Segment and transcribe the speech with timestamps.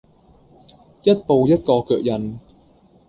[1.03, 2.39] 一步一個腳印